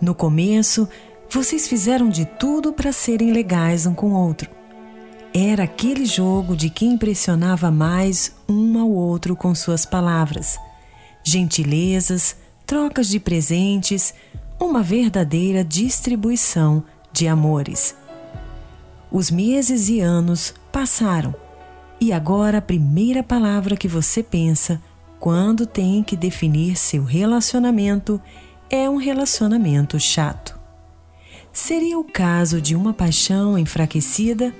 [0.00, 0.86] No começo,
[1.30, 4.50] vocês fizeram de tudo para serem legais um com o outro.
[5.32, 10.58] Era aquele jogo de quem impressionava mais um ao outro com suas palavras,
[11.24, 12.36] gentilezas,
[12.66, 14.14] trocas de presentes,
[14.60, 17.94] uma verdadeira distribuição de amores.
[19.10, 21.34] Os meses e anos passaram
[21.98, 24.80] e agora a primeira palavra que você pensa
[25.18, 28.45] quando tem que definir seu relacionamento é
[28.88, 30.58] um relacionamento chato.
[31.52, 34.54] Seria o caso de uma paixão enfraquecida?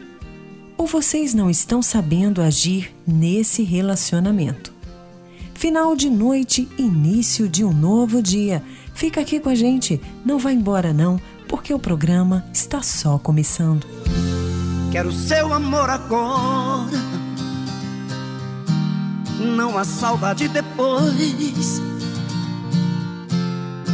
[0.79, 4.73] Ou vocês não estão sabendo agir nesse relacionamento?
[5.55, 8.63] Final de noite, início de um novo dia.
[8.95, 13.87] Fica aqui com a gente, não vá embora não, porque o programa está só começando.
[14.93, 17.17] Quero seu amor agora
[19.39, 21.81] não há saudade depois.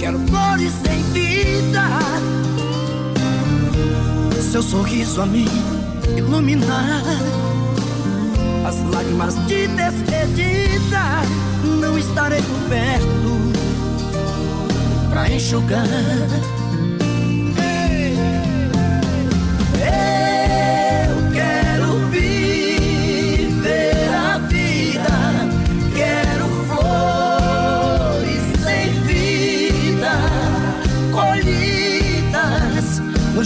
[0.00, 1.84] Quero flores sem vida,
[4.50, 5.46] seu sorriso a mim
[6.16, 7.02] iluminar.
[8.66, 11.02] As lágrimas de despedida
[11.82, 13.50] não estarei por perto
[15.10, 15.86] pra enxugar.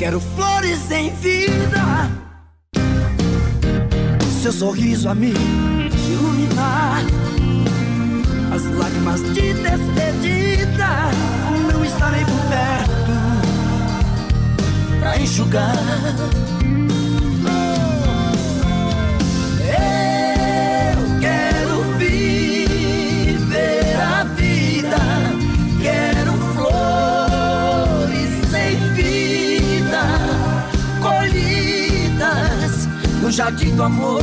[0.00, 2.10] Quero flores em vida,
[4.40, 5.34] seu sorriso a me
[6.08, 7.02] iluminar.
[8.50, 11.10] As lágrimas de despedida
[11.70, 13.12] não estarei por perto
[15.00, 15.76] pra enxugar.
[33.30, 34.22] Jardim do amor.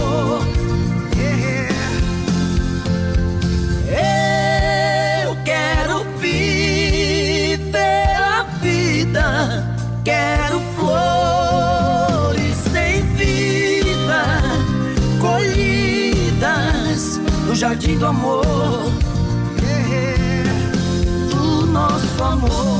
[5.23, 9.66] Eu quero viver a vida,
[10.03, 14.41] quero flores sem vida,
[15.22, 18.46] colhidas no jardim do amor.
[21.29, 22.76] Do nosso amor.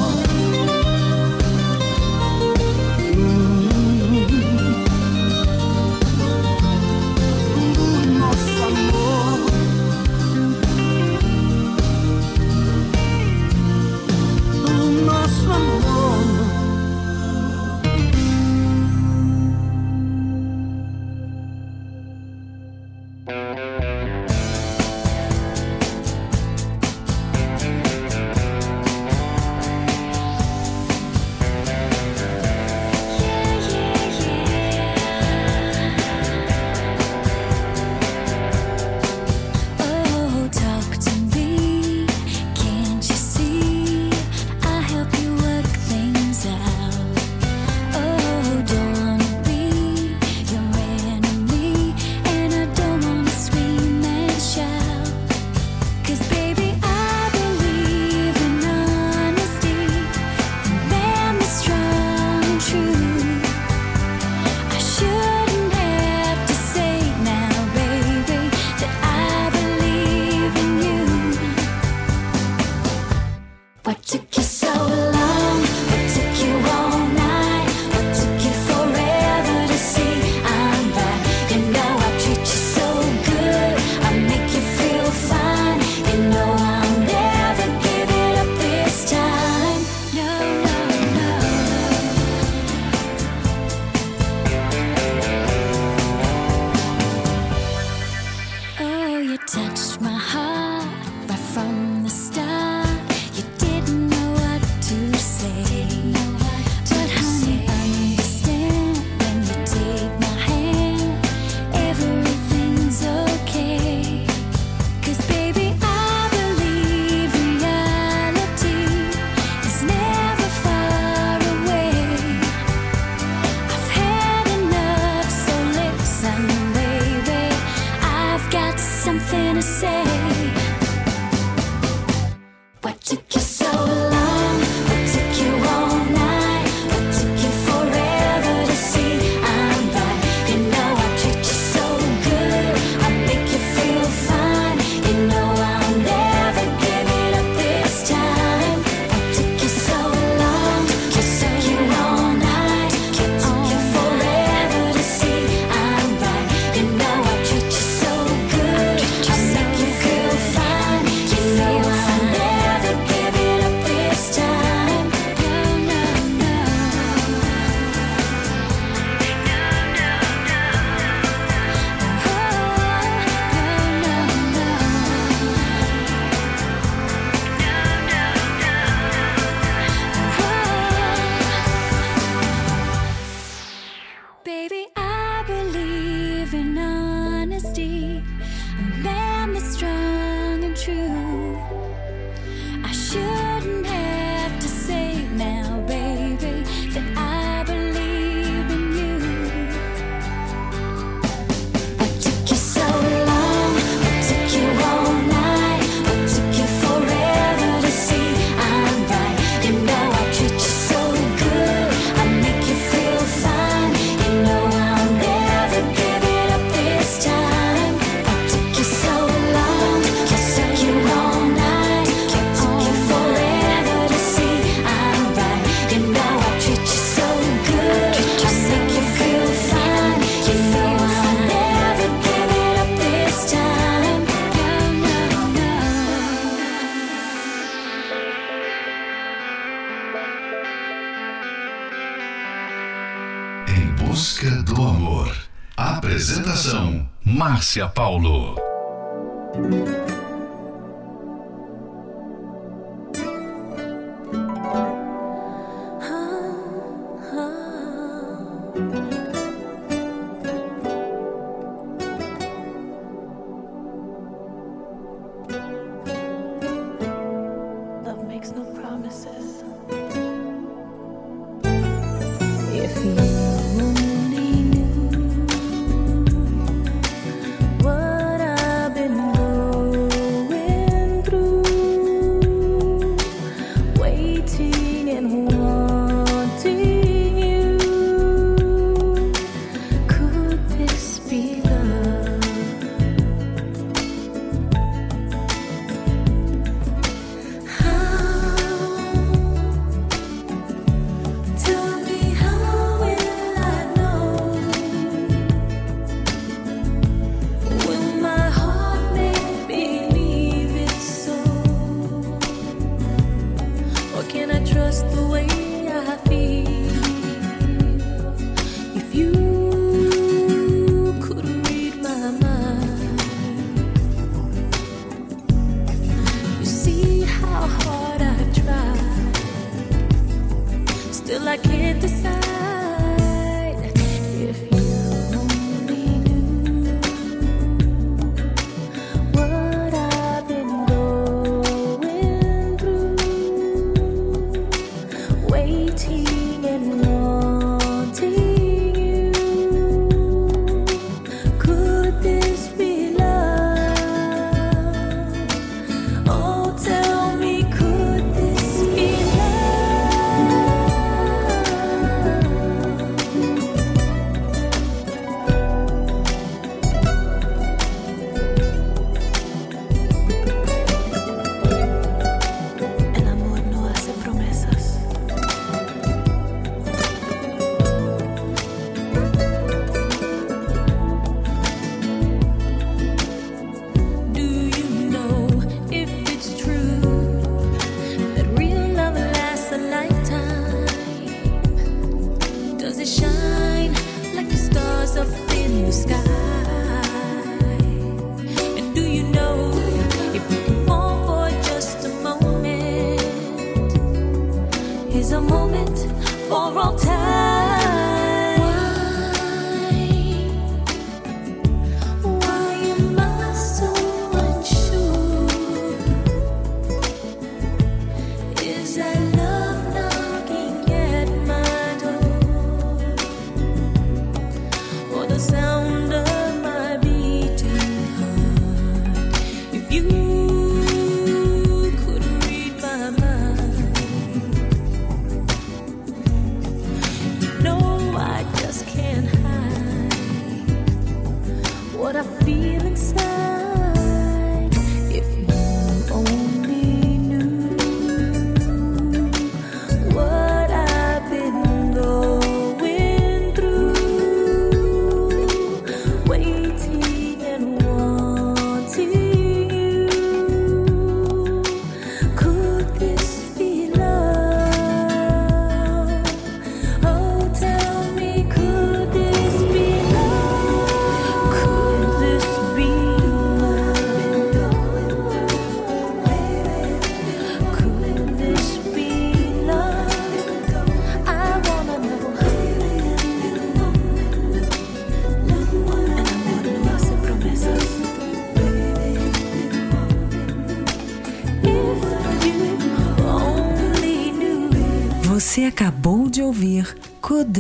[247.78, 248.67] Márcia Paulo.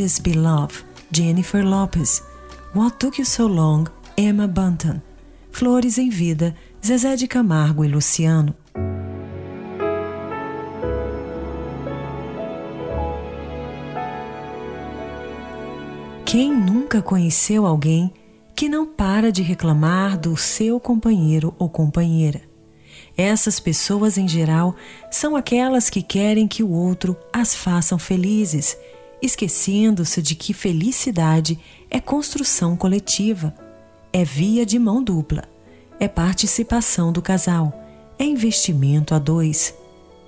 [0.07, 0.85] This Be Love?
[1.11, 2.23] Jennifer Lopez.
[2.73, 3.87] What Took You So Long?
[4.15, 5.01] Emma Bunton.
[5.51, 8.55] Flores em Vida, Zezé de Camargo e Luciano.
[16.25, 18.13] Quem nunca conheceu alguém
[18.55, 22.39] que não para de reclamar do seu companheiro ou companheira?
[23.17, 24.73] Essas pessoas, em geral,
[25.11, 28.77] são aquelas que querem que o outro as façam felizes
[29.21, 31.59] esquecendo-se de que felicidade
[31.89, 33.53] é construção coletiva,
[34.13, 35.43] é via de mão dupla,
[35.99, 37.73] é participação do casal,
[38.19, 39.73] é investimento a dois.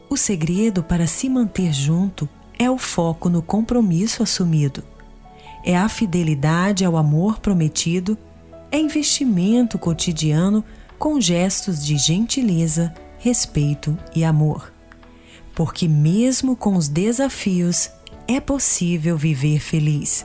[0.10, 2.28] O segredo para se manter junto
[2.58, 4.84] é o foco no compromisso assumido,
[5.64, 8.18] é a fidelidade ao amor prometido,
[8.72, 10.64] é investimento cotidiano
[10.98, 14.74] com gestos de gentileza, respeito e amor.
[15.56, 17.90] Porque, mesmo com os desafios,
[18.30, 20.24] é possível viver feliz.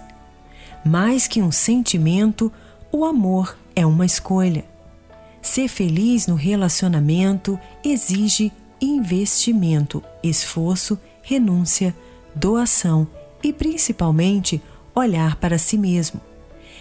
[0.85, 2.53] Mais que um sentimento,
[2.93, 4.63] o amor é uma escolha.
[5.41, 11.97] Ser feliz no relacionamento exige investimento, esforço, renúncia,
[12.35, 13.09] doação
[13.43, 14.61] e principalmente
[14.95, 16.21] olhar para si mesmo.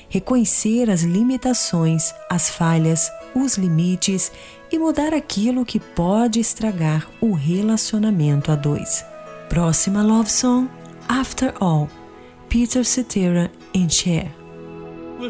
[0.10, 4.30] Reconhecer as limitações, as falhas, os limites
[4.70, 9.06] e mudar aquilo que pode estragar o relacionamento a dois.
[9.48, 10.83] Próxima Love Song.
[11.14, 11.90] After All,
[12.50, 14.34] Peter Cetera in chair.
[15.20, 15.30] Well,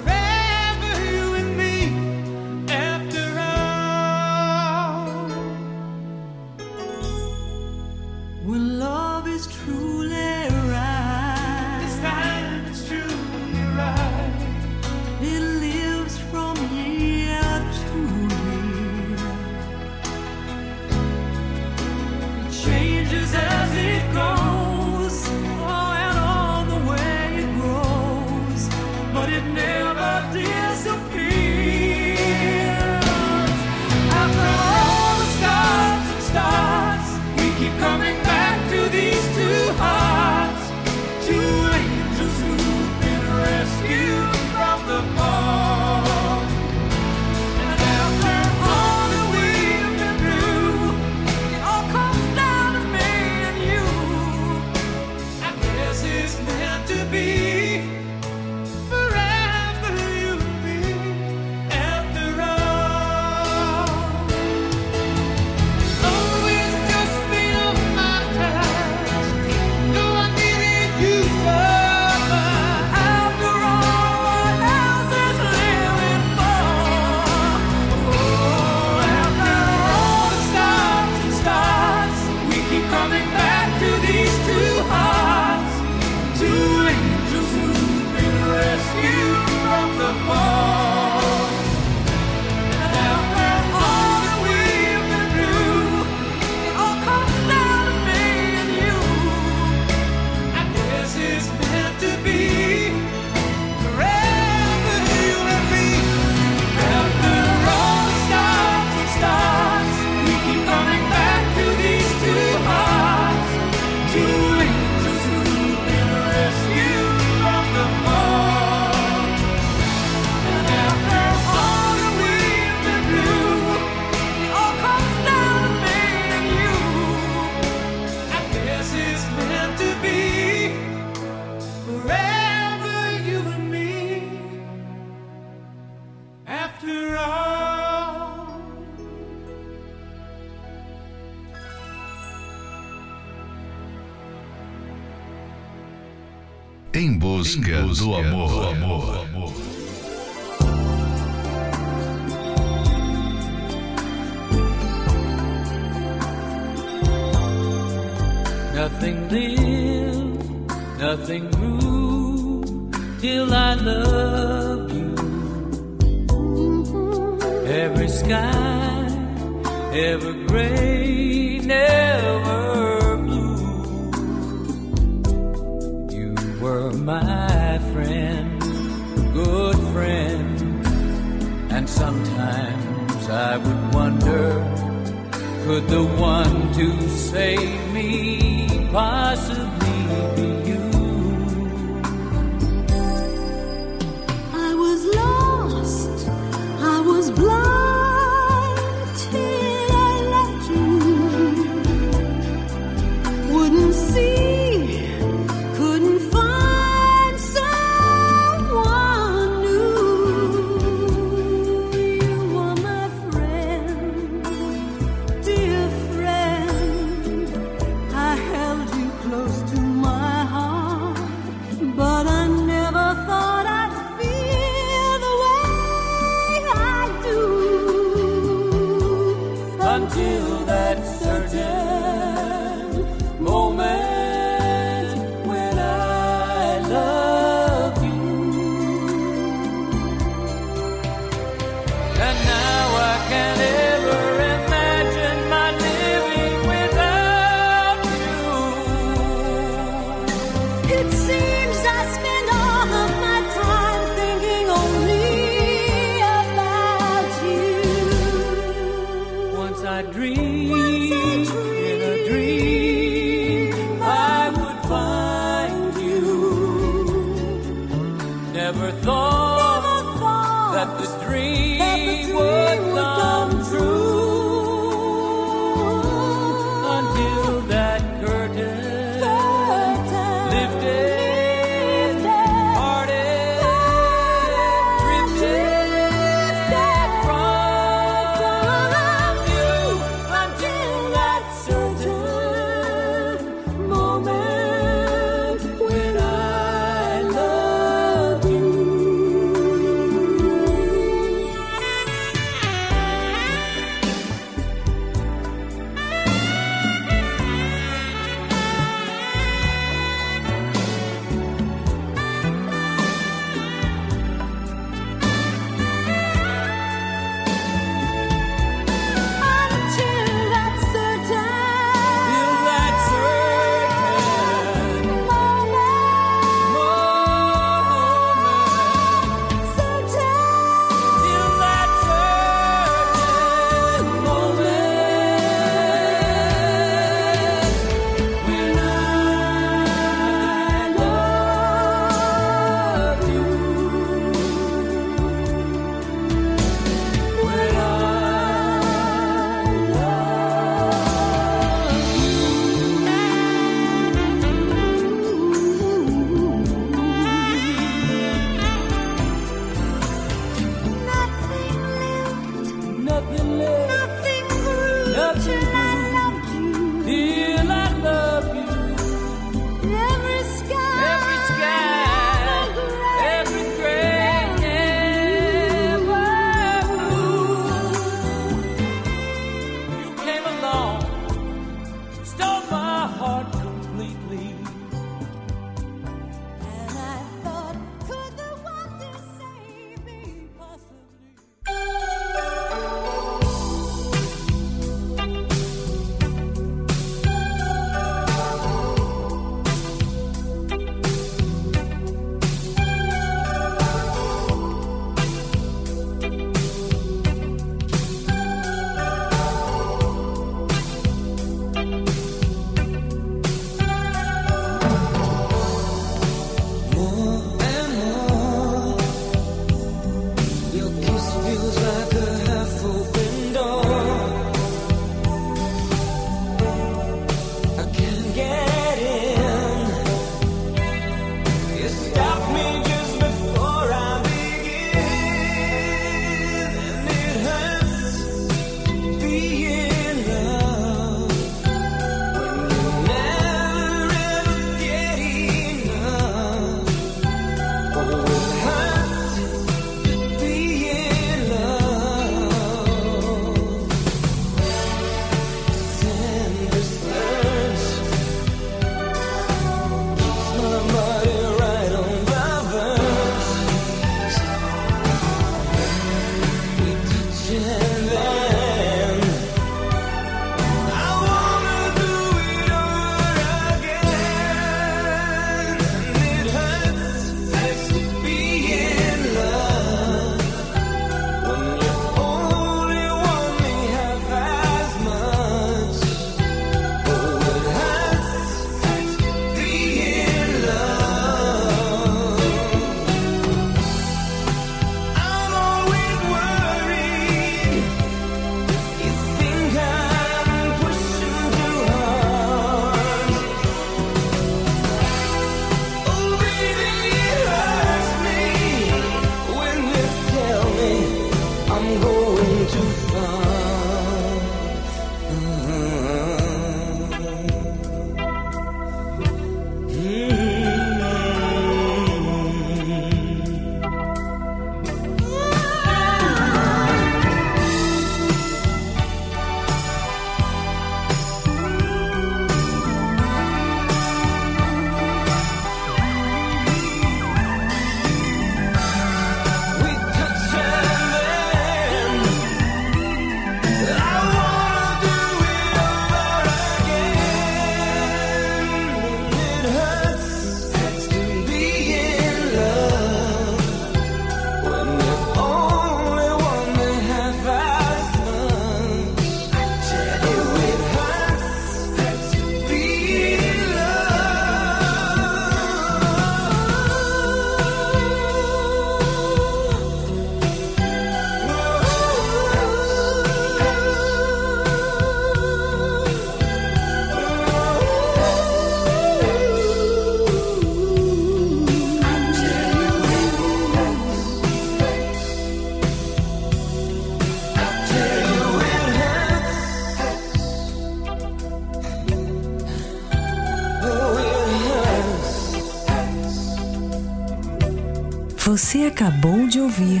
[599.02, 600.00] acabou de ouvir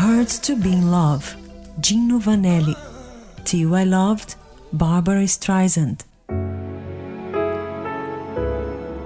[0.00, 1.36] Hurts to Be in Love,
[1.82, 2.74] Gino Vanelli.
[3.44, 4.38] Till I Loved,
[4.72, 5.98] Barbara Streisand.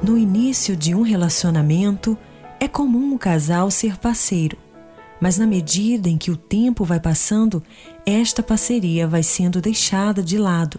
[0.00, 2.16] No início de um relacionamento,
[2.60, 4.56] é comum o casal ser parceiro,
[5.20, 7.60] mas na medida em que o tempo vai passando,
[8.06, 10.78] esta parceria vai sendo deixada de lado,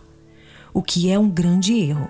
[0.73, 2.10] o que é um grande erro.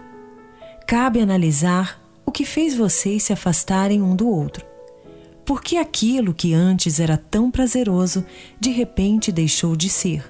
[0.86, 4.69] Cabe analisar o que fez vocês se afastarem um do outro.
[5.50, 8.24] Por que aquilo que antes era tão prazeroso
[8.60, 10.24] de repente deixou de ser?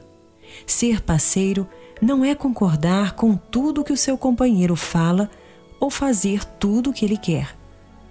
[0.66, 1.68] Ser parceiro
[2.02, 5.30] não é concordar com tudo que o seu companheiro fala
[5.78, 7.54] ou fazer tudo o que ele quer.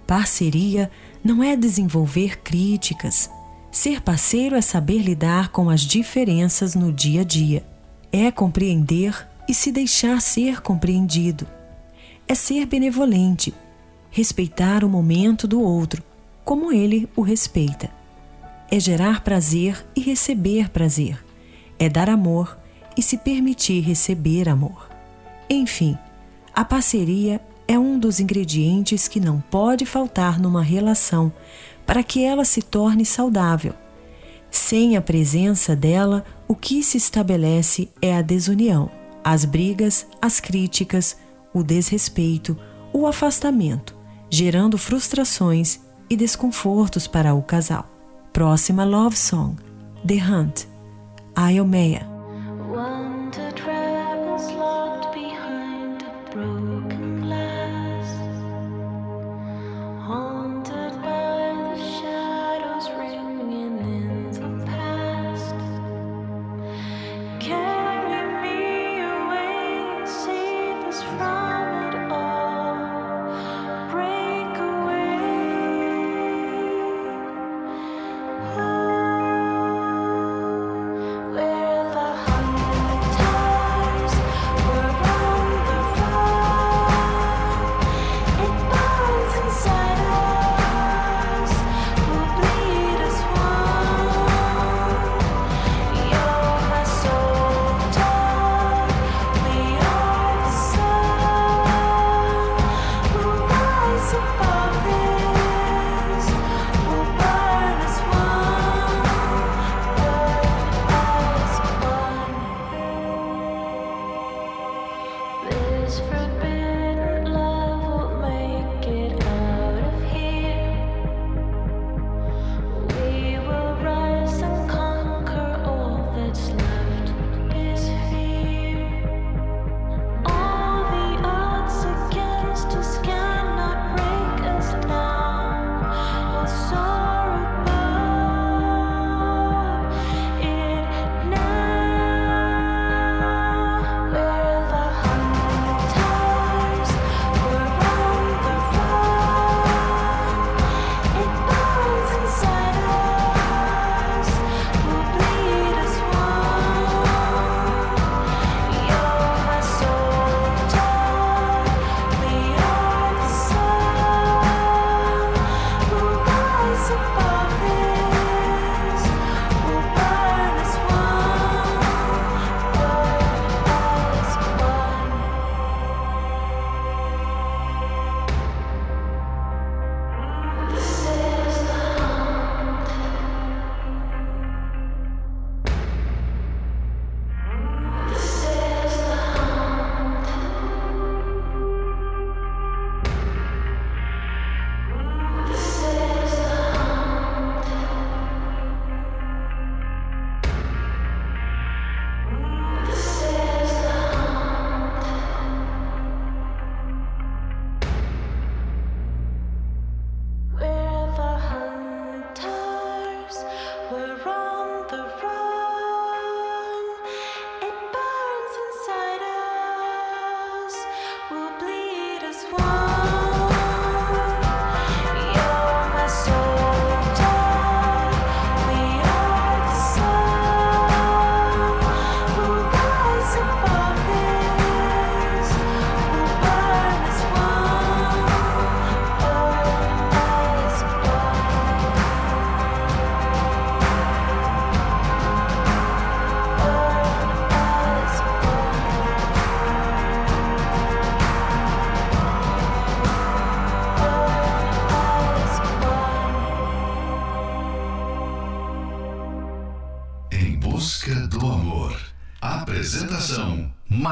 [0.05, 0.91] Parceria
[1.23, 3.27] não é desenvolver críticas.
[3.71, 7.65] Ser parceiro é saber lidar com as diferenças no dia a dia.
[8.11, 11.47] É compreender e se deixar ser compreendido.
[12.27, 13.51] É ser benevolente,
[14.11, 16.03] respeitar o momento do outro,
[16.49, 17.91] como ele o respeita.
[18.71, 21.23] É gerar prazer e receber prazer.
[21.77, 22.57] É dar amor
[22.97, 24.89] e se permitir receber amor.
[25.47, 25.95] Enfim,
[26.51, 31.31] a parceria é um dos ingredientes que não pode faltar numa relação
[31.85, 33.75] para que ela se torne saudável.
[34.49, 38.89] Sem a presença dela, o que se estabelece é a desunião,
[39.23, 41.15] as brigas, as críticas,
[41.53, 42.57] o desrespeito,
[42.91, 43.95] o afastamento,
[44.31, 47.87] gerando frustrações e desconfortos para o casal.
[48.33, 49.55] Próxima love song:
[50.05, 50.65] The Hunt,
[51.37, 52.18] Iomea.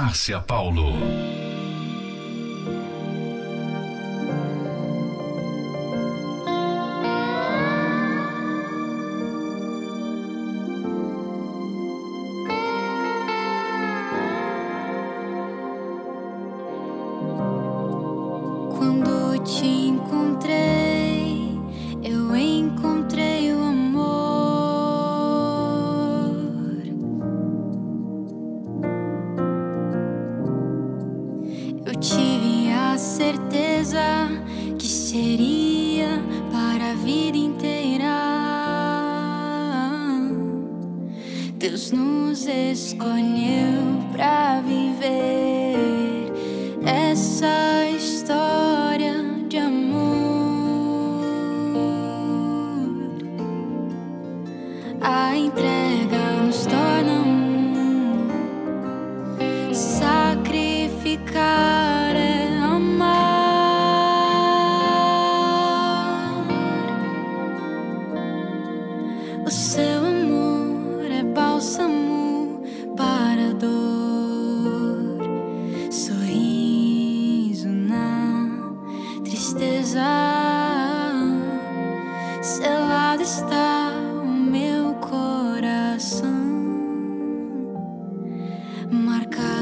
[0.07, 1.26] Márcia Paulo.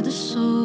[0.05, 0.64] the soul.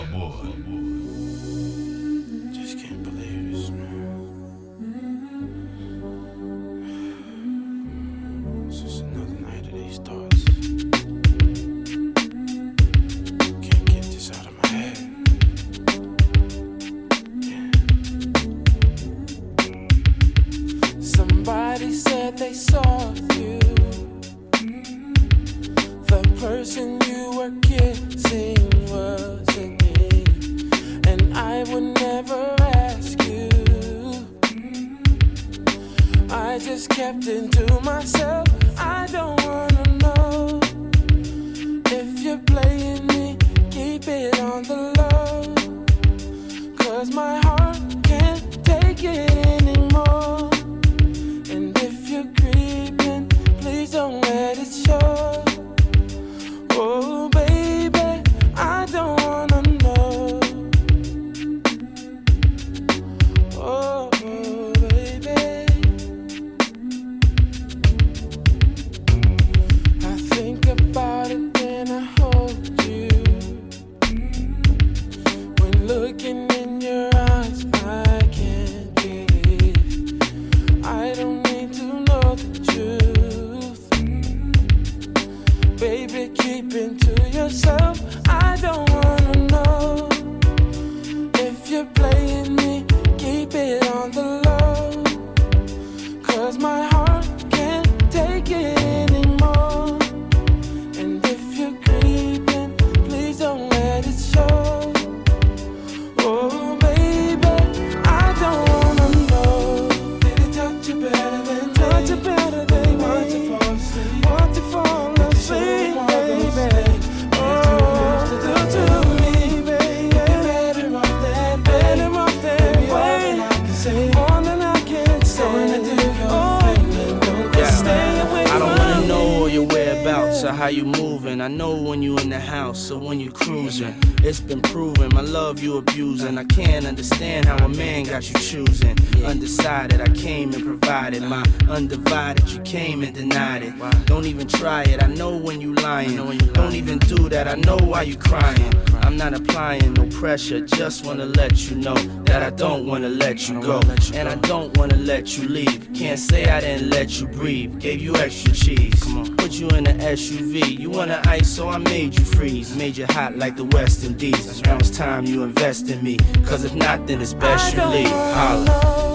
[135.91, 136.37] Abusing.
[136.37, 138.97] I can't understand how a man got you choosing.
[139.25, 142.49] Undecided, I came and provided my undivided.
[142.49, 143.73] You came and denied it.
[144.05, 145.03] Don't even try it.
[145.03, 146.15] I know when you lying.
[146.53, 147.47] Don't even do that.
[147.47, 148.73] I know why you crying.
[149.01, 150.61] I'm not applying no pressure.
[150.61, 153.81] Just wanna let you know that I don't wanna let you go,
[154.13, 155.89] and I don't wanna let you leave.
[155.93, 157.77] Can't say I didn't let you breathe.
[157.77, 159.03] Gave you extra cheese.
[159.35, 160.79] Put you in the SUV.
[160.79, 162.73] You wanna ice, so I made you freeze.
[162.73, 164.61] Made you hot like the West Indies.
[164.61, 166.15] Now it's time you invest in me.
[166.45, 168.07] Cause if not, then it's best you leave.
[168.07, 169.10] Holla.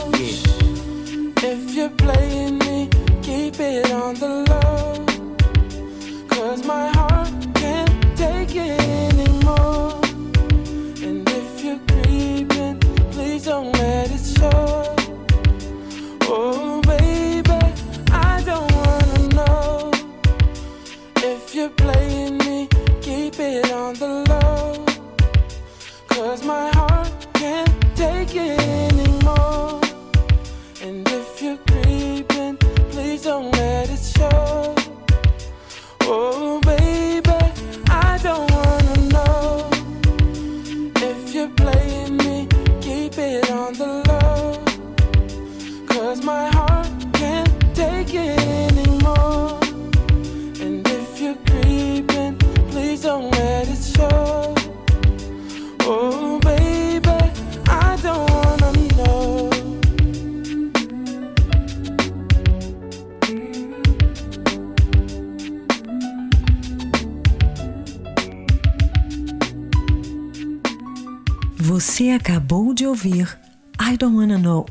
[72.96, 73.38] Ouvir
[73.78, 74.64] I Don't Wanna Know,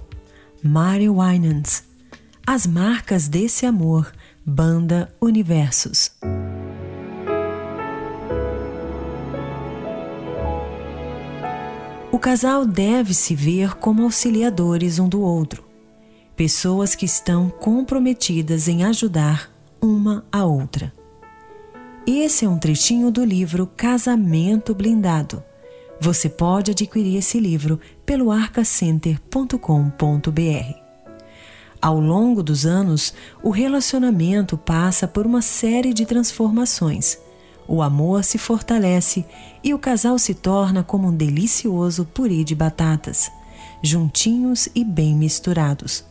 [0.64, 1.84] Mary Winans.
[2.46, 4.12] As marcas desse amor,
[4.44, 6.10] banda Universos.
[12.12, 15.64] O casal deve se ver como auxiliadores um do outro,
[16.36, 20.92] pessoas que estão comprometidas em ajudar uma a outra.
[22.08, 25.44] Esse é um trechinho do livro Casamento Blindado.
[26.00, 30.86] Você pode adquirir esse livro pelo arcacenter.com.br.
[31.82, 37.18] Ao longo dos anos, o relacionamento passa por uma série de transformações.
[37.68, 39.26] O amor se fortalece
[39.64, 43.32] e o casal se torna como um delicioso purê de batatas,
[43.82, 46.04] juntinhos e bem misturados.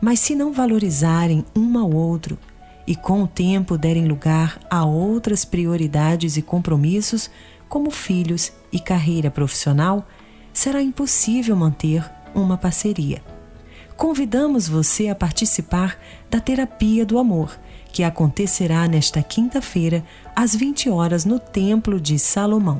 [0.00, 2.38] Mas se não valorizarem um ao outro
[2.86, 7.30] e com o tempo derem lugar a outras prioridades e compromissos,
[7.72, 10.06] como filhos e carreira profissional,
[10.52, 12.04] será impossível manter
[12.34, 13.24] uma parceria.
[13.96, 15.98] Convidamos você a participar
[16.30, 17.58] da Terapia do Amor,
[17.90, 20.04] que acontecerá nesta quinta-feira,
[20.36, 22.78] às 20 horas, no Templo de Salomão.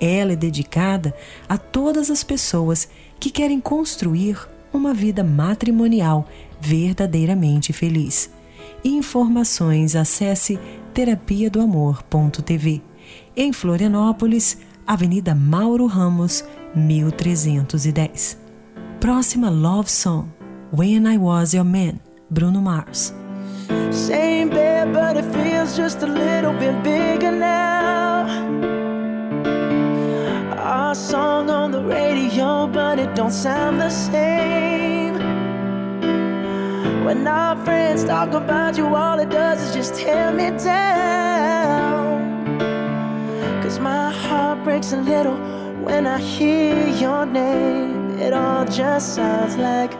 [0.00, 1.14] Ela é dedicada
[1.46, 2.88] a todas as pessoas
[3.18, 4.38] que querem construir
[4.72, 6.26] uma vida matrimonial
[6.58, 8.30] verdadeiramente feliz.
[8.82, 10.58] Informações acesse
[10.94, 12.88] terapia do amor.tv.
[13.42, 18.38] Em Florianópolis, Avenida Mauro Ramos, 1310.
[19.00, 20.26] Próxima Love Song:
[20.70, 23.14] When I Was Your Man, Bruno Mars.
[23.90, 28.26] Same bed, but it feels just a little bit bigger now.
[30.58, 35.14] Our song on the radio, but it don't sound the same.
[37.06, 41.59] When our friends talk about you, all it does is just tear me down.
[43.80, 45.36] My heart breaks a little
[45.82, 48.18] when I hear your name.
[48.18, 49.96] It all just sounds like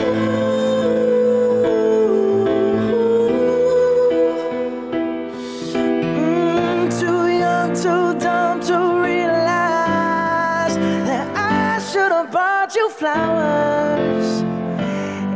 [5.72, 10.74] Mm, too young, too dumb to realize
[11.09, 14.43] that I should have bought you flowers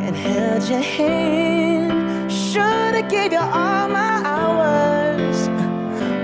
[0.04, 2.30] and held your hand.
[2.30, 5.48] Should have gave you all my hours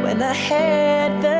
[0.04, 1.39] when I had the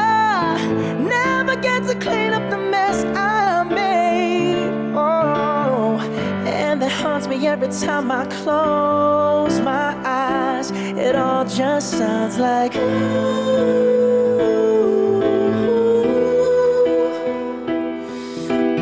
[0.71, 4.69] never get to clean up the mess I made.
[4.95, 5.99] Oh,
[6.45, 10.71] and that haunts me every time I close my eyes.
[10.71, 12.73] it all just sounds like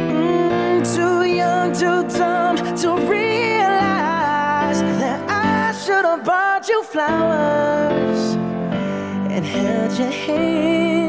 [0.07, 8.35] Mm, too young, too dumb to realize that I should have bought you flowers
[9.33, 11.08] and held your hand.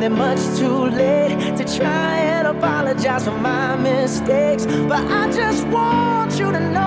[0.00, 5.66] Know I'm much too late to try and apologize for my mistakes, but I just
[5.66, 6.80] want you to know.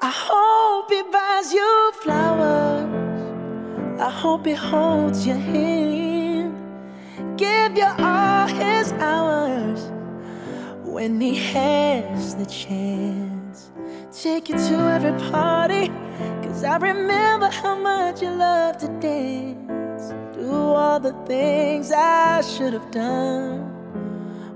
[0.00, 4.00] I hope he buys you flowers.
[4.00, 6.54] I hope he holds your hand,
[7.36, 9.90] give you all his hours
[10.84, 13.29] when he has the chance.
[14.12, 15.86] Take you to every party,
[16.42, 20.12] cause I remember how much you love to dance.
[20.34, 23.70] Do all the things I should have done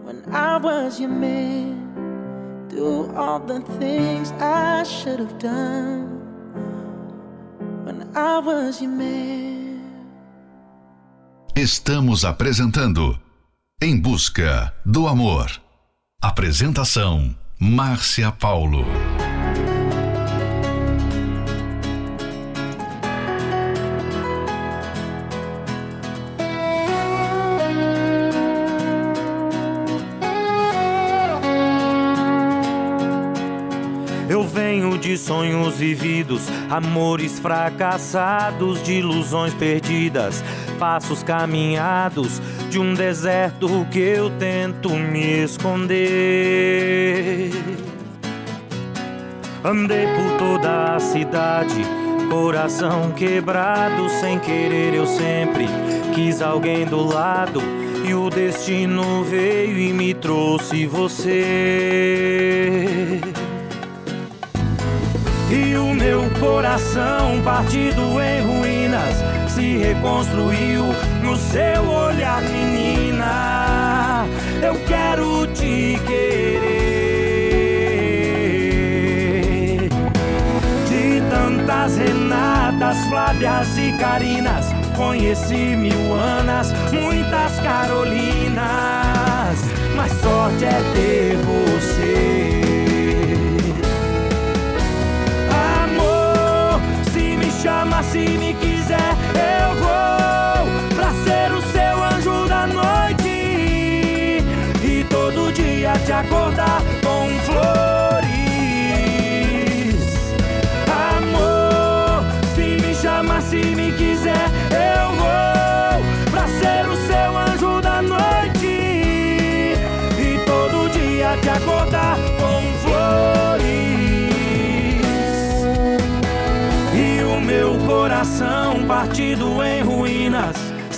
[0.02, 2.66] when I was your man.
[2.68, 6.18] Do all the things I should have done
[7.84, 9.80] when I was your man.
[11.54, 13.16] Estamos apresentando
[13.80, 15.46] Em Busca do Amor.
[16.20, 19.13] Apresentação: Márcia Paulo.
[34.28, 40.42] Eu venho de sonhos vividos, amores fracassados, de ilusões perdidas,
[40.78, 46.00] passos caminhados de um deserto que eu tento me esconder.
[49.62, 51.82] Andei por toda a cidade,
[52.30, 55.66] coração quebrado, sem querer eu sempre
[56.14, 57.60] quis alguém do lado.
[58.06, 61.44] E o destino veio e me trouxe você.
[65.54, 69.14] E o meu coração partido em ruínas
[69.46, 70.86] se reconstruiu
[71.22, 74.26] no seu olhar, menina.
[74.60, 77.08] Eu quero te querer.
[80.88, 88.56] De tantas Renatas, Flávias e Carinas, conheci mil Anas, muitas Carolinas.
[89.94, 92.53] Mas sorte é ter você.
[97.64, 99.53] Se me chama, se me quiser,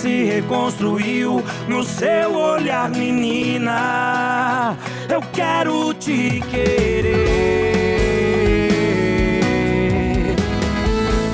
[0.07, 4.77] se reconstruiu no seu olhar, menina.
[5.09, 7.17] Eu quero te querer.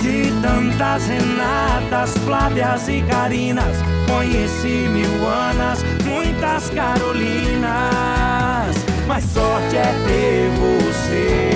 [0.02, 7.64] De tantas Renatas, Flávias e Carinas, conheci mil Anas, muitas Carolinas.
[9.08, 11.52] Mas sorte é ter você.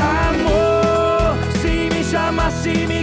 [0.00, 2.97] Amor, se me chama, se me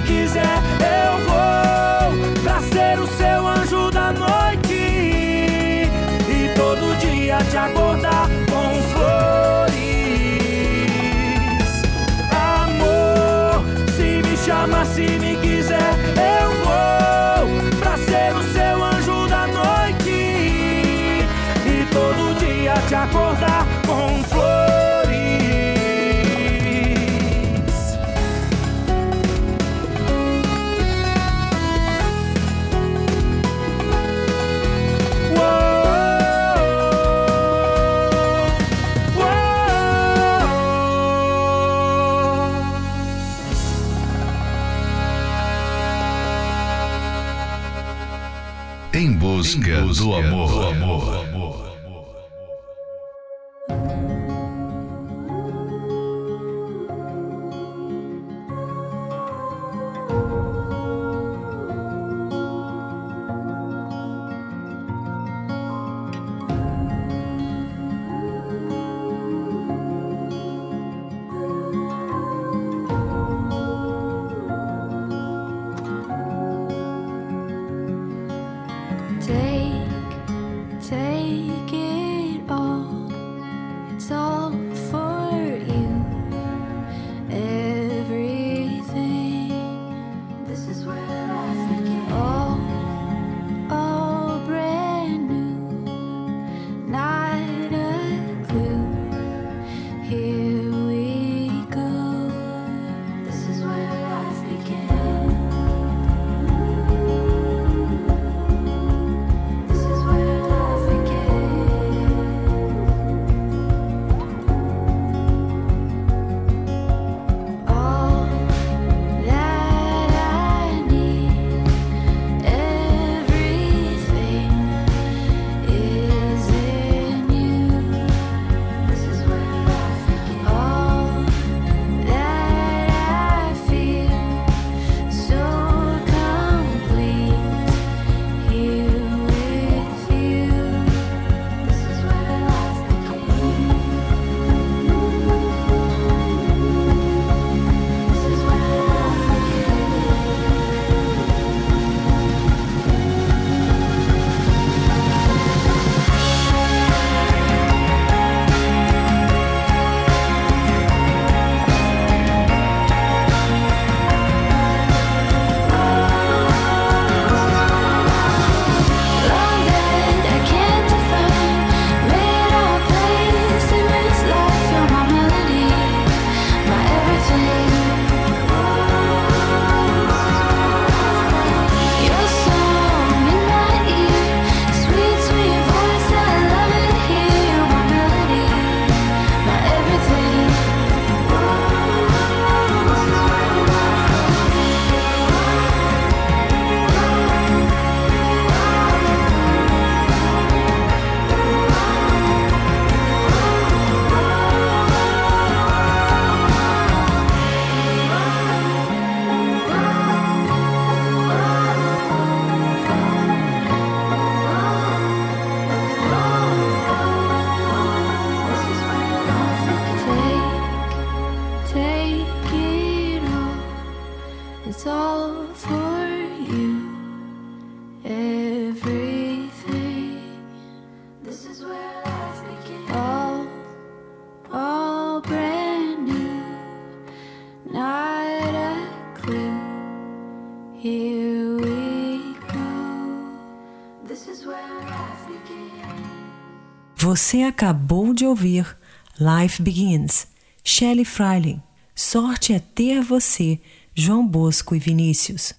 [247.16, 248.78] Você acabou de ouvir
[249.18, 250.28] Life Begins,
[250.66, 251.62] Shelley Freiling.
[251.96, 253.58] Sorte é ter você,
[253.94, 255.54] João Bosco e Vinícius.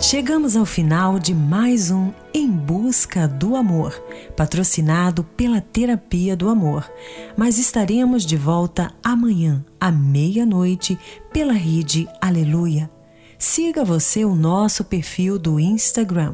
[0.00, 4.02] Chegamos ao final de mais um Em Busca do Amor,
[4.34, 6.90] patrocinado pela Terapia do Amor.
[7.36, 10.98] Mas estaremos de volta amanhã, à meia-noite,
[11.30, 12.90] pela rede Aleluia.
[13.38, 16.32] Siga você o nosso perfil do Instagram,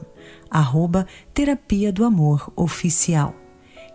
[0.50, 3.34] arroba Terapia do Amor Oficial.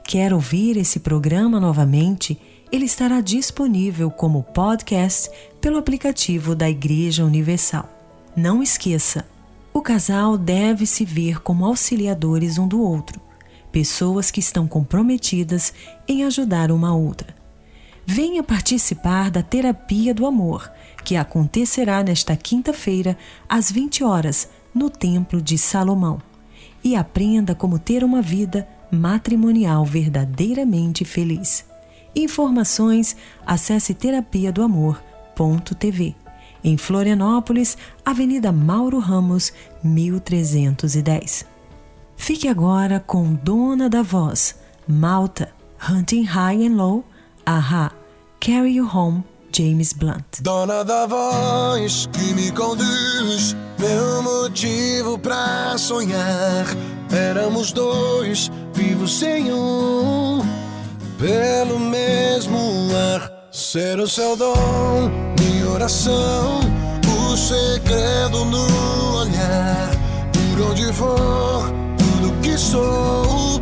[0.03, 2.39] Quer ouvir esse programa novamente?
[2.71, 5.29] Ele estará disponível como podcast
[5.59, 7.89] pelo aplicativo da Igreja Universal.
[8.35, 9.25] Não esqueça,
[9.73, 13.21] o casal deve se ver como auxiliadores um do outro,
[13.71, 15.73] pessoas que estão comprometidas
[16.07, 17.35] em ajudar uma outra.
[18.05, 20.69] Venha participar da Terapia do Amor,
[21.05, 26.21] que acontecerá nesta quinta-feira, às 20 horas, no Templo de Salomão.
[26.83, 31.65] E aprenda como ter uma vida matrimonial verdadeiramente feliz.
[32.15, 33.15] Informações,
[33.45, 36.15] acesse terapia do amor.tv.
[36.63, 39.53] Em Florianópolis, Avenida Mauro Ramos,
[39.83, 41.45] 1310.
[42.15, 44.55] Fique agora com Dona da Voz,
[44.87, 45.51] Malta,
[45.89, 47.03] Hunting High and Low,
[47.45, 47.91] Aha,
[48.39, 49.23] Carry You Home,
[49.53, 50.41] James Blunt.
[50.41, 56.65] Dona da voz que me conduz, meu motivo pra sonhar.
[57.11, 60.41] Éramos dois, vivos sem um,
[61.19, 62.57] pelo mesmo
[63.13, 63.31] ar.
[63.51, 66.59] Ser o seu dom, minha oração,
[67.05, 69.91] o segredo no olhar.
[70.31, 73.61] Por onde for, tudo que sou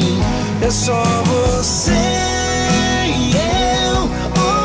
[0.63, 1.91] É só você
[3.07, 4.01] e eu,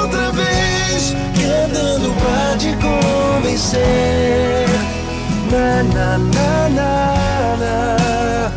[0.02, 4.66] outra vez, querendo pra te convencer.
[5.50, 8.52] Na, na, na, na, na.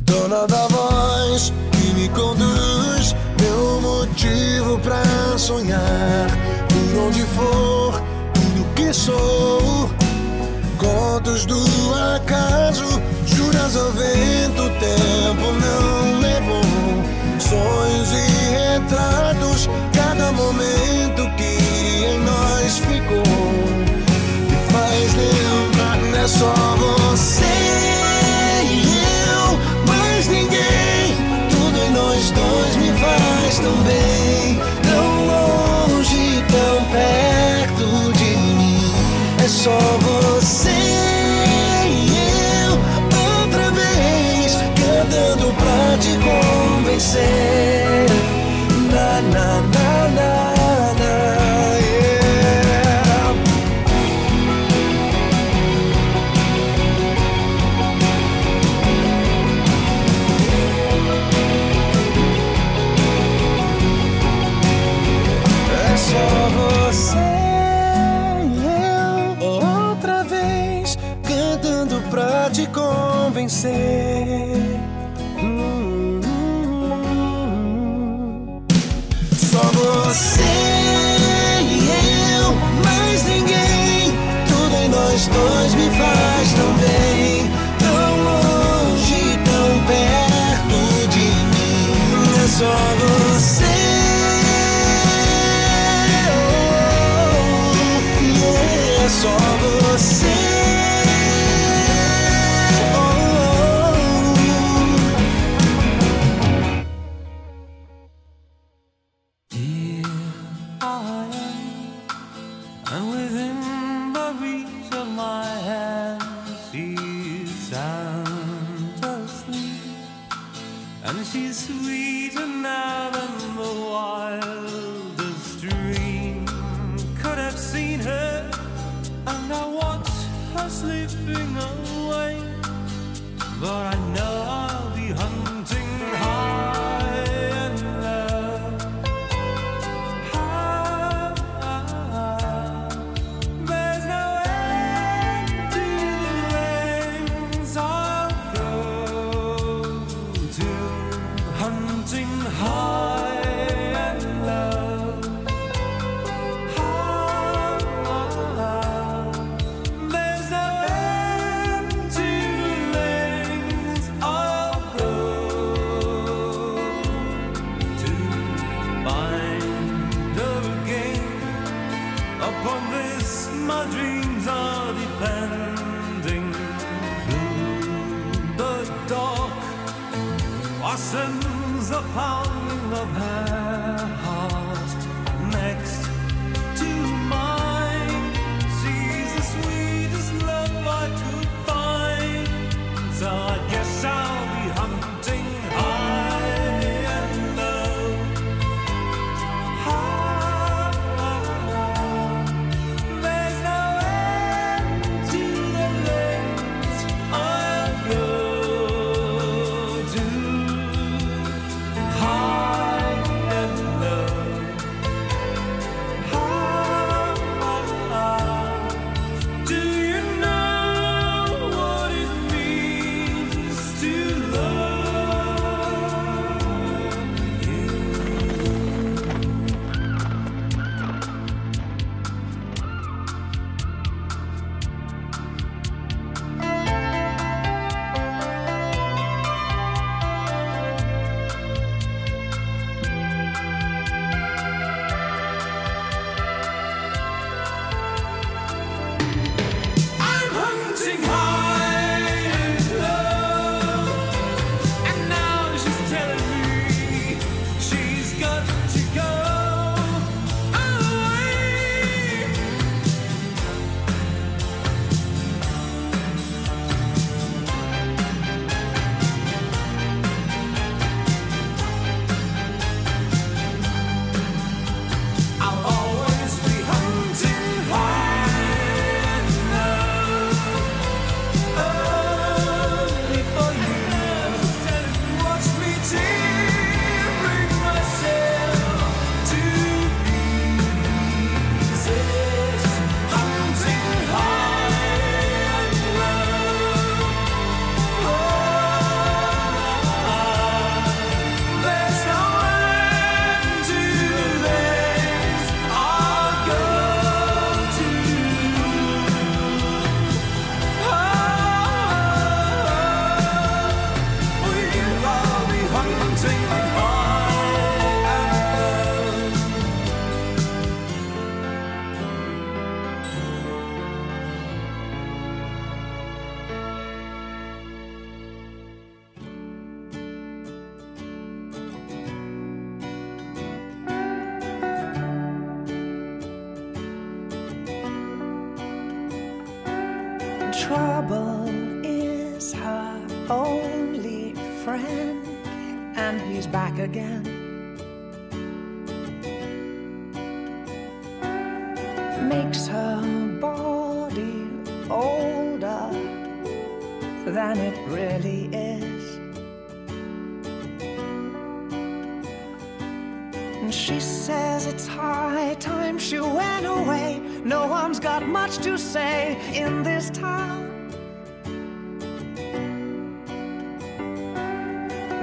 [0.00, 5.02] Dona da voz que me conduz, meu motivo pra
[5.36, 6.26] sonhar.
[6.68, 9.90] Por onde for, tudo que sou.
[10.78, 11.62] Contos do
[12.16, 13.00] acaso,
[13.50, 16.62] juras ao vento, o tempo não levou.
[17.38, 23.22] Sonhos e retratos, cada momento que em nós ficou.
[24.48, 27.44] Me faz lembrar, é só você
[28.64, 31.16] e eu, mais ninguém.
[31.50, 38.94] Tudo em nós dois me faz tão bem, tão longe, tão perto de mim.
[39.44, 40.09] É só você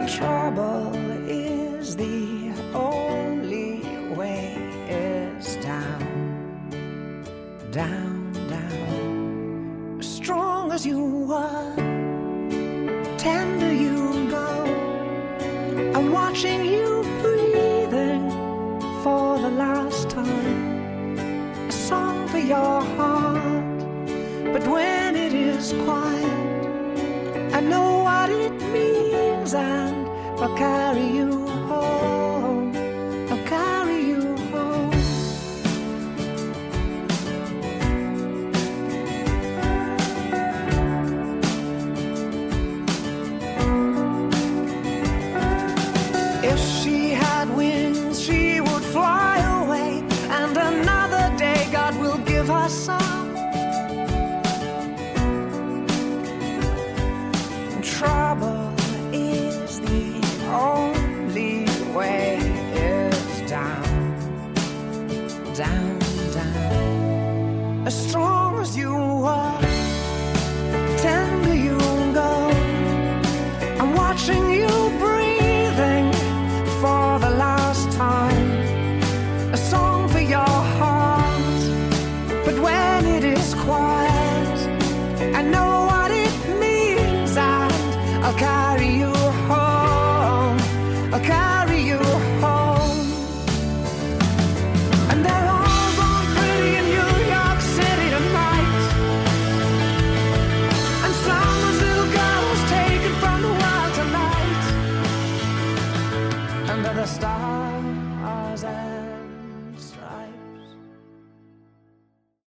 [0.08, 0.96] trouble
[1.28, 3.82] is the only
[4.16, 4.56] way
[4.90, 6.72] is down,
[7.72, 9.98] down, down.
[10.02, 11.76] Strong as you are,
[13.18, 14.48] tender you go.
[15.94, 18.30] I'm watching you breathing
[19.04, 21.18] for the last time.
[21.68, 23.80] A song for your heart,
[24.54, 29.97] but when it is quiet, I know what it means.
[30.40, 31.47] I'll carry you